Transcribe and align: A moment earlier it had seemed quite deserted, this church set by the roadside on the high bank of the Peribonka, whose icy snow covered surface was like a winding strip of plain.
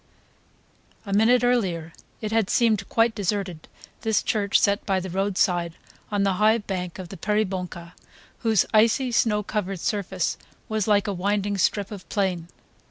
A 1.05 1.13
moment 1.13 1.43
earlier 1.43 1.93
it 2.21 2.31
had 2.31 2.49
seemed 2.49 2.89
quite 2.89 3.13
deserted, 3.13 3.67
this 4.01 4.23
church 4.23 4.59
set 4.59 4.83
by 4.83 4.99
the 4.99 5.11
roadside 5.11 5.75
on 6.11 6.23
the 6.23 6.33
high 6.41 6.57
bank 6.57 6.97
of 6.97 7.09
the 7.09 7.17
Peribonka, 7.17 7.93
whose 8.39 8.65
icy 8.73 9.11
snow 9.11 9.43
covered 9.43 9.79
surface 9.79 10.39
was 10.67 10.87
like 10.87 11.05
a 11.05 11.13
winding 11.13 11.59
strip 11.59 11.91
of 11.91 12.09
plain. 12.09 12.47